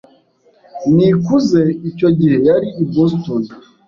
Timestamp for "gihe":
2.17-2.37